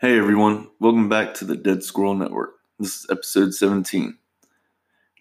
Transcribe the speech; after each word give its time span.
Hey 0.00 0.16
everyone, 0.16 0.68
welcome 0.78 1.08
back 1.08 1.34
to 1.34 1.44
the 1.44 1.56
Dead 1.56 1.82
Squirrel 1.82 2.14
Network. 2.14 2.54
This 2.78 3.00
is 3.00 3.06
episode 3.10 3.52
17. 3.52 4.16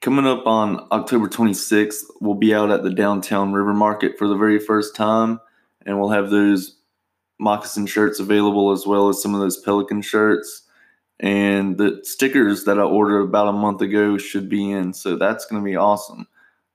Coming 0.02 0.28
up 0.28 0.46
on 0.46 0.88
October 0.92 1.28
26th, 1.28 2.03
we'll 2.22 2.35
be 2.35 2.53
out 2.53 2.69
at 2.69 2.83
the 2.83 2.93
downtown 2.93 3.53
river 3.53 3.74
market 3.74 4.19
for 4.19 4.27
the 4.27 4.35
very 4.35 4.59
first 4.59 4.95
time, 4.95 5.40
and 5.83 6.00
we'll 6.00 6.11
have 6.11 6.29
those 6.29 6.77
moccasin 7.40 7.87
shirts 7.87 8.20
available 8.20 8.70
as 8.70 8.86
well 8.86 9.09
as 9.09 9.20
some 9.20 9.34
of 9.34 9.41
those 9.41 9.58
pelican 9.58 10.04
shirts. 10.04 10.62
And 11.20 11.80
the 11.80 12.02
stickers 12.04 12.66
that 12.66 12.78
I 12.78 12.84
ordered 12.84 13.21
about 13.21 13.48
a 13.48 13.54
month 13.54 13.82
ago 13.82 14.20
should 14.20 14.48
be 14.48 14.70
in, 14.70 14.94
so 14.94 15.16
that's 15.16 15.48
going 15.48 15.59
to 15.59 15.66
be 15.66 15.75
awesome. 15.75 16.28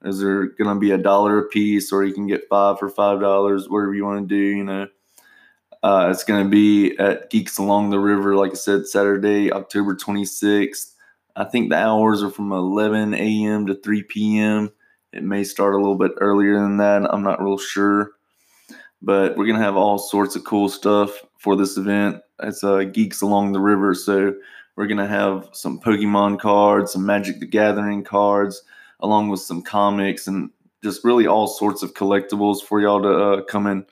Is 0.05 0.19
there 0.19 0.47
going 0.47 0.75
to 0.75 0.81
be 0.81 0.91
a 0.91 0.99
dollar 0.99 1.39
a 1.39 1.47
piece, 1.47 1.93
or 1.93 2.03
you 2.03 2.15
can 2.15 2.27
get 2.27 2.49
five 2.51 2.81
for 2.81 2.89
five 2.89 3.21
dollars, 3.21 3.69
whatever 3.69 3.95
you 3.95 4.05
want 4.05 4.29
to 4.29 4.35
do, 4.35 4.57
you 4.57 4.65
know? 4.65 4.89
Uh, 5.83 6.09
it's 6.11 6.25
going 6.25 6.45
to 6.45 6.49
be 6.49 6.97
at 6.99 7.29
Geeks 7.31 7.59
Along 7.59 7.91
the 7.91 7.99
River, 7.99 8.37
like 8.37 8.53
I 8.53 8.55
said, 8.55 8.87
Saturday, 8.87 9.53
October 9.53 9.97
26th. 9.97 10.93
I 11.35 11.45
think 11.45 11.71
the 11.71 11.77
hours 11.77 12.23
are 12.23 12.31
from 12.31 12.53
11 12.53 13.15
a.m. 13.15 13.67
to 13.67 13.75
3 13.75 14.03
p.m. 14.05 14.71
It 15.13 15.25
may 15.25 15.43
start 15.43 15.75
a 15.75 15.79
little 15.79 15.97
bit 15.97 16.13
earlier 16.21 16.55
than 16.61 16.77
that. 16.77 17.13
I'm 17.13 17.25
not 17.25 17.43
real 17.43 17.59
sure. 17.59 18.13
But 19.01 19.37
we're 19.37 19.47
going 19.47 19.59
to 19.59 19.65
have 19.65 19.77
all 19.77 19.99
sorts 19.99 20.37
of 20.37 20.45
cool 20.45 20.69
stuff 20.69 21.11
for 21.37 21.57
this 21.57 21.77
event. 21.77 22.23
It's 22.43 22.63
uh, 22.63 22.85
Geeks 22.85 23.23
Along 23.23 23.53
the 23.53 23.61
River. 23.61 23.95
So 23.95 24.35
we're 24.77 24.87
going 24.87 24.99
to 24.99 25.09
have 25.09 25.49
some 25.53 25.81
Pokemon 25.81 26.39
cards, 26.39 26.93
some 26.93 27.05
Magic 27.05 27.41
the 27.41 27.47
Gathering 27.47 28.05
cards, 28.05 28.63
along 29.01 29.31
with 29.31 29.41
some 29.41 29.63
comics 29.63 30.29
and 30.29 30.51
just 30.85 31.05
really 31.05 31.27
all 31.27 31.49
sorts 31.49 31.83
of 31.83 31.95
collectibles 31.95 32.63
for 32.63 32.81
y'all 32.81 33.03
to 33.03 33.09
uh, 33.09 33.43
come 33.43 33.67
and 33.67 33.85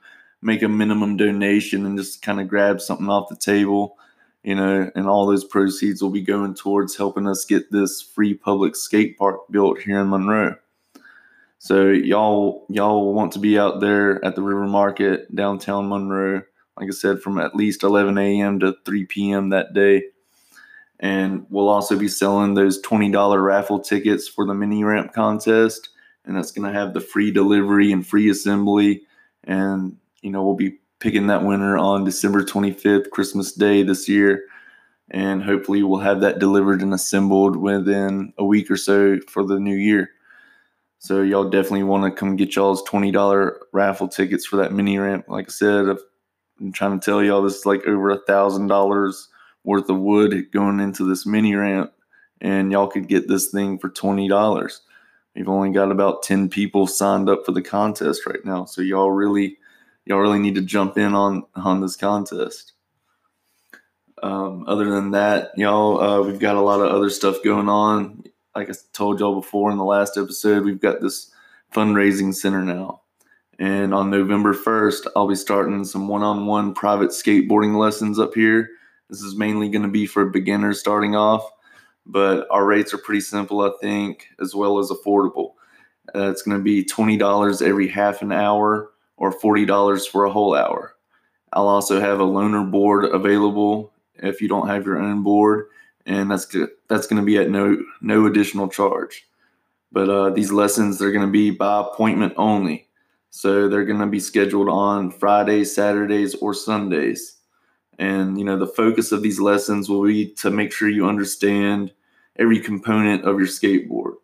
make 0.42 0.62
a 0.62 0.68
minimum 0.68 1.16
donation 1.16 1.84
and 1.86 1.98
just 1.98 2.22
kind 2.22 2.40
of 2.40 2.48
grab 2.48 2.80
something 2.80 3.08
off 3.08 3.28
the 3.28 3.36
table, 3.36 3.96
you 4.42 4.54
know, 4.54 4.90
and 4.94 5.06
all 5.06 5.26
those 5.26 5.44
proceeds 5.44 6.02
will 6.02 6.10
be 6.10 6.22
going 6.22 6.54
towards 6.54 6.96
helping 6.96 7.26
us 7.26 7.44
get 7.44 7.70
this 7.70 8.00
free 8.00 8.34
public 8.34 8.74
skate 8.74 9.18
park 9.18 9.40
built 9.50 9.80
here 9.80 10.00
in 10.00 10.08
Monroe. 10.08 10.56
So 11.58 11.88
y'all 11.88 12.64
y'all 12.70 13.12
want 13.12 13.32
to 13.32 13.38
be 13.38 13.58
out 13.58 13.80
there 13.80 14.24
at 14.24 14.34
the 14.34 14.42
River 14.42 14.66
Market 14.66 15.34
downtown 15.34 15.90
Monroe, 15.90 16.42
like 16.78 16.88
I 16.88 16.92
said, 16.92 17.20
from 17.20 17.38
at 17.38 17.54
least 17.54 17.82
11 17.82 18.16
a.m. 18.16 18.60
to 18.60 18.76
3 18.86 19.04
p.m. 19.04 19.50
that 19.50 19.74
day. 19.74 20.04
And 21.00 21.46
we'll 21.50 21.68
also 21.68 21.98
be 21.98 22.08
selling 22.08 22.54
those 22.54 22.80
$20 22.82 23.42
raffle 23.42 23.80
tickets 23.80 24.26
for 24.26 24.46
the 24.46 24.54
mini 24.54 24.84
ramp 24.84 25.12
contest. 25.12 25.90
And 26.24 26.36
that's 26.36 26.50
going 26.50 26.70
to 26.70 26.78
have 26.78 26.94
the 26.94 27.00
free 27.00 27.30
delivery 27.30 27.90
and 27.92 28.06
free 28.06 28.30
assembly. 28.30 29.02
And 29.44 29.96
you 30.22 30.30
know, 30.30 30.44
we'll 30.44 30.54
be 30.54 30.78
picking 31.00 31.26
that 31.28 31.44
winner 31.44 31.76
on 31.76 32.04
December 32.04 32.42
25th, 32.42 33.10
Christmas 33.10 33.52
Day 33.52 33.82
this 33.82 34.08
year. 34.08 34.44
And 35.10 35.42
hopefully 35.42 35.82
we'll 35.82 36.00
have 36.00 36.20
that 36.20 36.38
delivered 36.38 36.82
and 36.82 36.94
assembled 36.94 37.56
within 37.56 38.32
a 38.38 38.44
week 38.44 38.70
or 38.70 38.76
so 38.76 39.18
for 39.28 39.44
the 39.44 39.58
new 39.58 39.74
year. 39.74 40.10
So 40.98 41.22
y'all 41.22 41.48
definitely 41.48 41.82
want 41.82 42.04
to 42.04 42.16
come 42.16 42.36
get 42.36 42.54
y'all's 42.54 42.82
$20 42.84 43.52
raffle 43.72 44.06
tickets 44.06 44.46
for 44.46 44.56
that 44.56 44.72
mini 44.72 44.98
ramp. 44.98 45.24
Like 45.28 45.48
I 45.48 45.50
said, 45.50 45.88
I've 45.88 45.98
been 46.58 46.72
trying 46.72 47.00
to 47.00 47.04
tell 47.04 47.22
y'all 47.22 47.42
this 47.42 47.56
is 47.56 47.66
like 47.66 47.84
over 47.86 48.10
a 48.10 48.20
thousand 48.26 48.66
dollars 48.66 49.28
worth 49.64 49.88
of 49.88 49.98
wood 49.98 50.52
going 50.52 50.78
into 50.78 51.08
this 51.08 51.26
mini 51.26 51.54
ramp. 51.54 51.92
And 52.42 52.70
y'all 52.70 52.86
could 52.86 53.08
get 53.08 53.28
this 53.28 53.50
thing 53.50 53.78
for 53.78 53.88
$20. 53.88 54.78
We've 55.34 55.48
only 55.48 55.70
got 55.70 55.90
about 55.90 56.22
10 56.22 56.50
people 56.50 56.86
signed 56.86 57.28
up 57.28 57.44
for 57.46 57.52
the 57.52 57.62
contest 57.62 58.26
right 58.26 58.44
now. 58.44 58.64
So 58.66 58.82
y'all 58.82 59.10
really 59.10 59.56
y'all 60.10 60.18
really 60.18 60.40
need 60.40 60.56
to 60.56 60.60
jump 60.60 60.98
in 60.98 61.14
on 61.14 61.44
on 61.54 61.80
this 61.80 61.94
contest. 61.94 62.72
Um, 64.24 64.64
other 64.66 64.90
than 64.90 65.12
that, 65.12 65.52
y'all, 65.56 66.00
uh, 66.00 66.20
we've 66.20 66.40
got 66.40 66.56
a 66.56 66.60
lot 66.60 66.80
of 66.80 66.92
other 66.92 67.08
stuff 67.08 67.36
going 67.44 67.68
on. 67.68 68.24
Like 68.56 68.68
I 68.68 68.74
told 68.92 69.20
y'all 69.20 69.40
before 69.40 69.70
in 69.70 69.78
the 69.78 69.84
last 69.84 70.18
episode, 70.18 70.64
we've 70.64 70.80
got 70.80 71.00
this 71.00 71.30
fundraising 71.72 72.34
center 72.34 72.62
now. 72.62 73.02
And 73.60 73.94
on 73.94 74.10
November 74.10 74.52
1st, 74.52 75.06
I'll 75.14 75.28
be 75.28 75.36
starting 75.36 75.84
some 75.84 76.08
one 76.08 76.22
on 76.22 76.46
one 76.46 76.74
private 76.74 77.10
skateboarding 77.10 77.78
lessons 77.78 78.18
up 78.18 78.34
here. 78.34 78.68
This 79.08 79.22
is 79.22 79.36
mainly 79.36 79.68
going 79.68 79.82
to 79.82 79.88
be 79.88 80.06
for 80.06 80.26
beginners 80.26 80.80
starting 80.80 81.14
off, 81.14 81.48
but 82.04 82.48
our 82.50 82.64
rates 82.64 82.92
are 82.92 82.98
pretty 82.98 83.20
simple, 83.20 83.60
I 83.60 83.70
think, 83.80 84.26
as 84.40 84.54
well 84.54 84.78
as 84.78 84.90
affordable. 84.90 85.52
Uh, 86.14 86.30
it's 86.30 86.42
going 86.42 86.56
to 86.56 86.62
be 86.62 86.84
$20 86.84 87.62
every 87.62 87.86
half 87.86 88.22
an 88.22 88.32
hour 88.32 88.89
or 89.20 89.32
$40 89.32 90.08
for 90.08 90.24
a 90.24 90.32
whole 90.32 90.56
hour. 90.56 90.96
I'll 91.52 91.68
also 91.68 92.00
have 92.00 92.18
a 92.18 92.24
loaner 92.24 92.68
board 92.68 93.04
available 93.04 93.92
if 94.16 94.40
you 94.40 94.48
don't 94.48 94.68
have 94.68 94.86
your 94.86 94.98
own 94.98 95.22
board, 95.22 95.66
and 96.06 96.30
that's. 96.30 96.54
That's 96.88 97.06
going 97.06 97.22
to 97.22 97.26
be 97.26 97.38
at 97.38 97.50
no 97.50 97.76
no 98.00 98.26
additional 98.26 98.68
charge. 98.68 99.26
But 99.92 100.08
uh, 100.08 100.30
these 100.30 100.52
lessons 100.52 100.98
they're 100.98 101.12
going 101.12 101.26
to 101.26 101.32
be 101.32 101.50
by 101.50 101.80
appointment 101.80 102.34
only, 102.36 102.88
so 103.30 103.68
they're 103.68 103.84
going 103.84 104.00
to 104.00 104.06
be 104.06 104.20
scheduled 104.20 104.68
on 104.68 105.10
Fridays, 105.10 105.74
Saturdays, 105.74 106.34
or 106.36 106.54
Sundays. 106.54 107.36
And 107.98 108.38
you 108.38 108.44
know 108.44 108.56
the 108.56 108.66
focus 108.66 109.12
of 109.12 109.22
these 109.22 109.40
lessons 109.40 109.88
will 109.88 110.04
be 110.04 110.32
to 110.36 110.50
make 110.50 110.72
sure 110.72 110.88
you 110.88 111.08
understand 111.08 111.92
every 112.38 112.60
component 112.60 113.24
of 113.24 113.38
your 113.38 113.48
skateboard. 113.48 114.14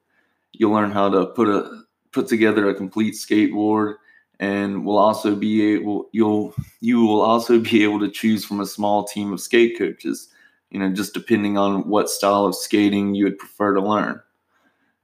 You'll 0.52 0.72
learn 0.72 0.92
how 0.92 1.08
to 1.10 1.26
put 1.26 1.48
a 1.48 1.82
put 2.12 2.28
together 2.28 2.68
a 2.68 2.74
complete 2.74 3.14
skateboard 3.14 3.96
and 4.40 4.84
will 4.84 4.98
also 4.98 5.34
be 5.34 5.74
able 5.74 6.08
you'll 6.12 6.54
you 6.80 7.00
will 7.00 7.22
also 7.22 7.58
be 7.58 7.82
able 7.82 7.98
to 8.00 8.10
choose 8.10 8.44
from 8.44 8.60
a 8.60 8.66
small 8.66 9.04
team 9.04 9.32
of 9.32 9.40
skate 9.40 9.78
coaches 9.78 10.28
you 10.70 10.78
know 10.78 10.90
just 10.90 11.14
depending 11.14 11.56
on 11.56 11.88
what 11.88 12.10
style 12.10 12.44
of 12.44 12.54
skating 12.54 13.14
you 13.14 13.24
would 13.24 13.38
prefer 13.38 13.74
to 13.74 13.80
learn. 13.80 14.20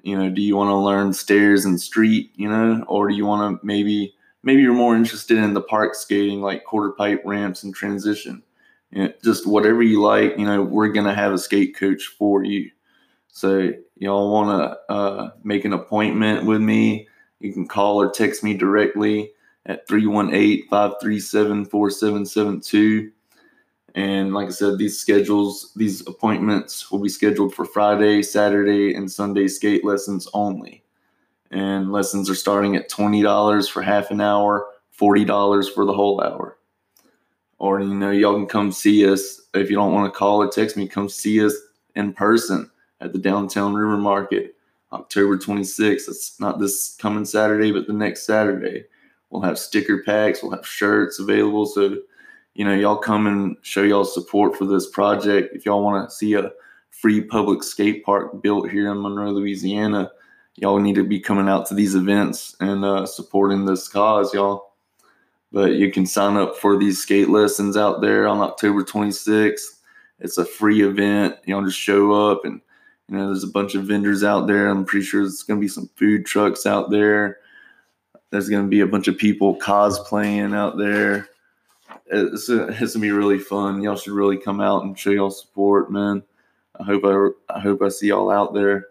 You 0.02 0.18
know 0.18 0.28
do 0.28 0.42
you 0.42 0.56
want 0.56 0.68
to 0.68 0.76
learn 0.76 1.12
stairs 1.12 1.64
and 1.64 1.80
street 1.80 2.32
you 2.34 2.48
know 2.48 2.84
or 2.88 3.08
do 3.08 3.14
you 3.14 3.24
want 3.24 3.60
to 3.60 3.66
maybe 3.66 4.14
maybe 4.42 4.62
you're 4.62 4.74
more 4.74 4.96
interested 4.96 5.38
in 5.38 5.54
the 5.54 5.60
park 5.60 5.94
skating 5.94 6.40
like 6.40 6.64
quarter 6.64 6.90
pipe 6.90 7.22
ramps 7.24 7.62
and 7.62 7.74
transition. 7.74 8.42
You 8.90 9.04
know, 9.04 9.12
just 9.24 9.46
whatever 9.46 9.82
you 9.82 10.02
like 10.02 10.36
you 10.36 10.44
know 10.44 10.62
we're 10.62 10.88
going 10.88 11.06
to 11.06 11.14
have 11.14 11.32
a 11.32 11.38
skate 11.38 11.76
coach 11.76 12.06
for 12.18 12.44
you. 12.44 12.70
So 13.28 13.72
y'all 13.96 14.30
want 14.30 14.50
to 14.50 14.92
uh, 14.92 15.30
make 15.42 15.64
an 15.64 15.72
appointment 15.72 16.44
with 16.44 16.60
me 16.60 17.08
you 17.42 17.52
can 17.52 17.66
call 17.66 18.00
or 18.00 18.10
text 18.10 18.44
me 18.44 18.54
directly 18.54 19.32
at 19.66 19.86
318 19.88 20.68
537 20.68 21.64
4772. 21.66 23.12
And 23.94 24.32
like 24.32 24.48
I 24.48 24.50
said, 24.50 24.78
these 24.78 24.98
schedules, 24.98 25.72
these 25.76 26.06
appointments 26.06 26.90
will 26.90 27.00
be 27.00 27.08
scheduled 27.08 27.54
for 27.54 27.64
Friday, 27.64 28.22
Saturday, 28.22 28.94
and 28.94 29.10
Sunday 29.10 29.48
skate 29.48 29.84
lessons 29.84 30.28
only. 30.32 30.82
And 31.50 31.92
lessons 31.92 32.30
are 32.30 32.34
starting 32.34 32.76
at 32.76 32.90
$20 32.90 33.70
for 33.70 33.82
half 33.82 34.10
an 34.10 34.22
hour, 34.22 34.66
$40 34.98 35.74
for 35.74 35.84
the 35.84 35.92
whole 35.92 36.22
hour. 36.22 36.56
Or, 37.58 37.80
you 37.80 37.94
know, 37.94 38.10
y'all 38.10 38.34
can 38.34 38.46
come 38.46 38.72
see 38.72 39.06
us. 39.06 39.42
If 39.52 39.68
you 39.68 39.76
don't 39.76 39.92
want 39.92 40.12
to 40.12 40.18
call 40.18 40.42
or 40.42 40.48
text 40.48 40.76
me, 40.76 40.88
come 40.88 41.10
see 41.10 41.44
us 41.44 41.54
in 41.94 42.14
person 42.14 42.70
at 43.02 43.12
the 43.12 43.18
downtown 43.18 43.74
river 43.74 43.98
market 43.98 44.51
October 44.92 45.38
26th. 45.38 46.08
It's 46.08 46.38
not 46.40 46.58
this 46.58 46.96
coming 46.96 47.24
Saturday, 47.24 47.72
but 47.72 47.86
the 47.86 47.92
next 47.92 48.24
Saturday. 48.24 48.84
We'll 49.30 49.42
have 49.42 49.58
sticker 49.58 50.02
packs, 50.02 50.42
we'll 50.42 50.52
have 50.52 50.66
shirts 50.66 51.18
available. 51.18 51.64
So, 51.64 51.96
you 52.54 52.64
know, 52.66 52.74
y'all 52.74 52.98
come 52.98 53.26
and 53.26 53.56
show 53.62 53.82
y'all 53.82 54.04
support 54.04 54.56
for 54.56 54.66
this 54.66 54.90
project. 54.90 55.56
If 55.56 55.64
y'all 55.64 55.82
want 55.82 56.08
to 56.08 56.14
see 56.14 56.34
a 56.34 56.52
free 56.90 57.22
public 57.22 57.62
skate 57.62 58.04
park 58.04 58.42
built 58.42 58.70
here 58.70 58.92
in 58.92 59.00
Monroe, 59.00 59.32
Louisiana, 59.32 60.10
y'all 60.56 60.78
need 60.78 60.96
to 60.96 61.04
be 61.04 61.18
coming 61.18 61.48
out 61.48 61.66
to 61.66 61.74
these 61.74 61.94
events 61.94 62.54
and 62.60 62.84
uh, 62.84 63.06
supporting 63.06 63.64
this 63.64 63.88
cause, 63.88 64.34
y'all. 64.34 64.74
But 65.50 65.72
you 65.72 65.90
can 65.90 66.06
sign 66.06 66.36
up 66.36 66.56
for 66.56 66.78
these 66.78 67.02
skate 67.02 67.28
lessons 67.28 67.76
out 67.76 68.02
there 68.02 68.28
on 68.28 68.40
October 68.40 68.84
26th. 68.84 69.80
It's 70.18 70.38
a 70.38 70.44
free 70.44 70.82
event. 70.82 71.36
Y'all 71.46 71.64
just 71.64 71.78
show 71.78 72.12
up 72.12 72.44
and 72.44 72.60
you 73.12 73.18
know, 73.18 73.26
there's 73.26 73.44
a 73.44 73.48
bunch 73.48 73.74
of 73.74 73.84
vendors 73.84 74.24
out 74.24 74.46
there. 74.46 74.68
I'm 74.68 74.86
pretty 74.86 75.04
sure 75.04 75.20
there's 75.20 75.42
going 75.42 75.60
to 75.60 75.62
be 75.62 75.68
some 75.68 75.90
food 75.96 76.24
trucks 76.24 76.64
out 76.64 76.90
there. 76.90 77.40
There's 78.30 78.48
going 78.48 78.64
to 78.64 78.70
be 78.70 78.80
a 78.80 78.86
bunch 78.86 79.06
of 79.06 79.18
people 79.18 79.54
cosplaying 79.58 80.56
out 80.56 80.78
there. 80.78 81.28
It's, 82.06 82.48
it's 82.48 82.48
going 82.48 82.86
to 82.86 82.98
be 83.00 83.10
really 83.10 83.38
fun. 83.38 83.82
Y'all 83.82 83.96
should 83.96 84.14
really 84.14 84.38
come 84.38 84.62
out 84.62 84.84
and 84.84 84.98
show 84.98 85.10
y'all 85.10 85.30
support, 85.30 85.92
man. 85.92 86.22
I 86.80 86.84
hope 86.84 87.04
I, 87.04 87.54
I 87.54 87.60
hope 87.60 87.82
I 87.82 87.90
see 87.90 88.06
y'all 88.06 88.30
out 88.30 88.54
there. 88.54 88.86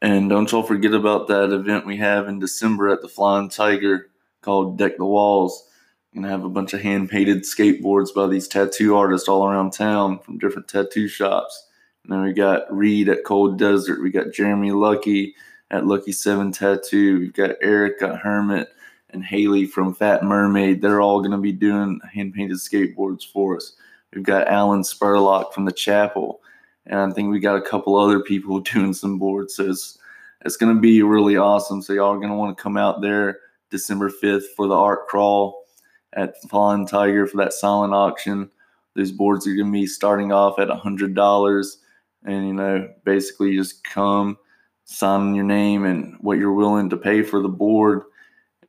And 0.00 0.30
don't 0.30 0.50
y'all 0.50 0.62
forget 0.62 0.94
about 0.94 1.28
that 1.28 1.52
event 1.52 1.84
we 1.84 1.98
have 1.98 2.28
in 2.28 2.38
December 2.38 2.88
at 2.88 3.02
the 3.02 3.08
Flying 3.08 3.50
Tiger 3.50 4.08
called 4.40 4.78
Deck 4.78 4.96
the 4.96 5.04
Walls. 5.04 5.68
We're 6.14 6.22
gonna 6.22 6.32
have 6.32 6.44
a 6.44 6.48
bunch 6.48 6.72
of 6.72 6.80
hand 6.80 7.10
painted 7.10 7.42
skateboards 7.42 8.14
by 8.14 8.26
these 8.26 8.48
tattoo 8.48 8.96
artists 8.96 9.28
all 9.28 9.46
around 9.46 9.74
town 9.74 10.18
from 10.20 10.38
different 10.38 10.68
tattoo 10.68 11.08
shops. 11.08 11.68
And 12.04 12.12
then 12.12 12.22
we 12.22 12.32
got 12.32 12.72
Reed 12.74 13.08
at 13.08 13.24
Cold 13.24 13.58
Desert. 13.58 14.02
We 14.02 14.10
got 14.10 14.32
Jeremy 14.32 14.72
Lucky 14.72 15.34
at 15.70 15.86
Lucky 15.86 16.12
Seven 16.12 16.52
Tattoo. 16.52 17.18
We've 17.18 17.32
got 17.32 17.56
Eric 17.62 18.00
Erica 18.00 18.16
Hermit 18.16 18.68
and 19.10 19.24
Haley 19.24 19.64
from 19.64 19.94
Fat 19.94 20.22
Mermaid. 20.22 20.82
They're 20.82 21.00
all 21.00 21.20
going 21.20 21.30
to 21.32 21.38
be 21.38 21.52
doing 21.52 22.00
hand 22.12 22.34
painted 22.34 22.58
skateboards 22.58 23.24
for 23.24 23.56
us. 23.56 23.72
We've 24.12 24.24
got 24.24 24.48
Alan 24.48 24.82
Spurlock 24.82 25.52
from 25.52 25.64
the 25.64 25.72
chapel, 25.72 26.40
and 26.86 27.00
I 27.00 27.10
think 27.10 27.30
we 27.30 27.40
got 27.40 27.56
a 27.56 27.62
couple 27.62 27.96
other 27.96 28.20
people 28.20 28.60
doing 28.72 28.92
some 28.92 29.18
boards. 29.18 29.56
So 29.56 29.70
it's 29.70 29.98
it's 30.44 30.56
going 30.56 30.74
to 30.74 30.80
be 30.80 31.02
really 31.02 31.38
awesome. 31.38 31.80
So 31.80 31.94
y'all 31.94 32.12
are 32.12 32.18
going 32.18 32.28
to 32.28 32.36
want 32.36 32.56
to 32.56 32.62
come 32.62 32.76
out 32.76 33.00
there 33.00 33.40
December 33.70 34.10
5th 34.10 34.44
for 34.54 34.66
the 34.66 34.74
art 34.74 35.06
crawl 35.08 35.64
at 36.12 36.34
Flying 36.50 36.86
Tiger 36.86 37.26
for 37.26 37.38
that 37.38 37.54
silent 37.54 37.94
auction. 37.94 38.50
Those 38.94 39.10
boards 39.10 39.46
are 39.46 39.54
going 39.54 39.66
to 39.66 39.72
be 39.72 39.86
starting 39.86 40.32
off 40.32 40.58
at 40.58 40.68
$100. 40.68 41.76
And, 42.24 42.46
you 42.46 42.54
know, 42.54 42.88
basically 43.04 43.50
you 43.50 43.60
just 43.60 43.84
come, 43.84 44.38
sign 44.84 45.34
your 45.34 45.44
name 45.44 45.84
and 45.84 46.16
what 46.20 46.38
you're 46.38 46.52
willing 46.52 46.90
to 46.90 46.96
pay 46.96 47.22
for 47.22 47.40
the 47.40 47.48
board. 47.48 48.02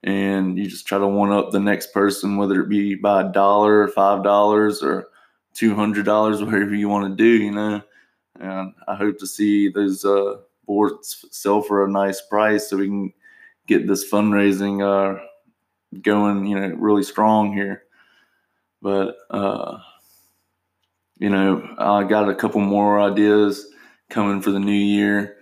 And 0.04 0.58
you 0.58 0.68
just 0.68 0.86
try 0.86 1.00
to 1.00 1.08
one 1.08 1.32
up 1.32 1.52
the 1.52 1.60
next 1.60 1.94
person, 1.94 2.38
whether 2.38 2.62
it 2.62 2.70
be 2.70 2.96
by 2.96 3.22
a 3.22 3.32
dollar 3.32 3.82
or 3.82 3.88
five 3.88 4.24
dollars 4.24 4.84
or 4.84 5.08
two 5.54 5.74
hundred 5.74 6.06
dollars, 6.06 6.44
whatever 6.44 6.76
you 6.76 6.90
want 6.90 7.10
to 7.10 7.16
do, 7.16 7.44
you 7.44 7.52
know. 7.52 7.82
And 8.40 8.74
I 8.88 8.96
hope 8.96 9.18
to 9.20 9.28
see 9.28 9.70
those 9.70 10.06
uh, 10.06 10.36
boards 10.68 11.26
sell 11.32 11.62
for 11.62 11.86
a 11.86 11.92
nice 11.92 12.22
price 12.22 12.70
so 12.70 12.78
we 12.78 12.88
can 12.88 13.14
get 13.68 13.88
this 13.88 14.10
fundraising 14.10 14.82
uh, 14.84 15.20
going, 16.02 16.46
you 16.46 16.60
know, 16.60 16.68
really 16.76 17.04
strong 17.04 17.54
here. 17.54 17.84
But 18.82 19.16
uh, 19.32 19.80
you 21.18 21.30
know, 21.30 21.76
I 21.78 22.04
got 22.04 22.30
a 22.30 22.36
couple 22.36 22.62
more 22.62 23.00
ideas 23.00 23.66
coming 24.10 24.42
for 24.42 24.52
the 24.52 24.60
new 24.60 24.72
year. 24.72 25.38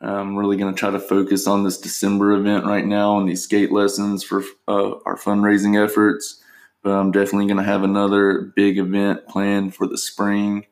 I'm 0.00 0.36
really 0.36 0.56
going 0.56 0.72
to 0.72 0.78
try 0.78 0.90
to 0.90 1.00
focus 1.00 1.46
on 1.46 1.64
this 1.64 1.78
December 1.78 2.32
event 2.32 2.66
right 2.66 2.86
now 2.86 3.18
and 3.18 3.28
these 3.28 3.42
skate 3.42 3.72
lessons 3.72 4.22
for 4.22 4.44
uh, 4.68 4.94
our 5.04 5.16
fundraising 5.16 5.82
efforts. 5.82 6.40
But 6.82 6.92
I'm 6.92 7.10
definitely 7.10 7.46
going 7.46 7.56
to 7.56 7.64
have 7.64 7.82
another 7.82 8.52
big 8.54 8.78
event 8.78 9.26
planned 9.26 9.74
for 9.74 9.88
the 9.88 9.98
spring. 9.98 10.66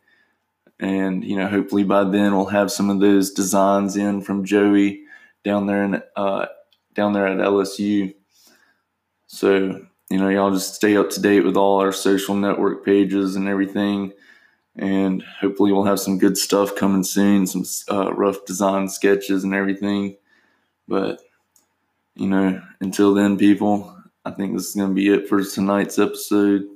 And, 0.78 1.25
you 1.25 1.37
know, 1.37 1.49
hopefully 1.49 1.82
by 1.82 2.04
then 2.04 2.37
we'll 2.37 2.46
have 2.46 2.70
some 2.70 2.90
of 2.90 3.00
those 3.00 3.32
designs 3.32 3.96
in 3.96 4.20
from 4.20 4.44
Joey 4.44 5.02
down 5.42 5.66
there 5.66 5.82
in 5.82 6.02
uh, 6.14 6.46
down 6.94 7.12
there 7.12 7.26
at 7.26 7.38
LSU. 7.38 8.14
So, 9.26 9.87
you 10.08 10.19
know, 10.19 10.28
y'all 10.28 10.52
just 10.52 10.75
stay 10.75 10.96
up 10.96 11.10
to 11.10 11.20
date 11.20 11.44
with 11.44 11.56
all 11.56 11.81
our 11.81 11.92
social 11.92 12.37
network 12.37 12.84
pages 12.84 13.34
and 13.34 13.49
everything. 13.49 14.12
And 14.78 15.23
hopefully, 15.40 15.73
we'll 15.73 15.84
have 15.84 16.00
some 16.00 16.19
good 16.19 16.37
stuff 16.37 16.76
coming 16.76 17.02
soon, 17.02 17.46
some 17.46 17.64
uh, 17.90 18.12
rough 18.12 18.44
design 18.44 18.88
sketches 18.88 19.43
and 19.43 19.55
everything. 19.55 20.17
But, 20.87 21.20
you 22.14 22.28
know, 22.28 22.61
until 22.81 23.14
then, 23.14 23.38
people, 23.38 23.96
I 24.25 24.32
think 24.32 24.55
this 24.55 24.69
is 24.69 24.75
going 24.75 24.90
to 24.90 24.94
be 24.94 25.08
it 25.08 25.28
for 25.28 25.43
tonight's 25.43 25.99
episode. 25.99 26.67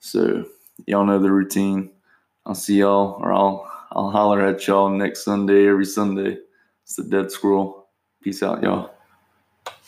So, 0.00 0.46
y'all 0.86 1.06
know 1.06 1.20
the 1.20 1.30
routine. 1.30 1.90
I'll 2.44 2.54
see 2.54 2.78
y'all, 2.78 3.20
or 3.20 3.32
I'll, 3.32 3.70
I'll 3.92 4.10
holler 4.10 4.44
at 4.44 4.66
y'all 4.66 4.88
next 4.88 5.24
Sunday, 5.24 5.68
every 5.68 5.84
Sunday. 5.84 6.38
It's 6.82 6.96
the 6.96 7.04
Dead 7.04 7.30
Squirrel. 7.30 7.86
Peace 8.22 8.42
out, 8.42 8.62
y'all. 8.62 8.97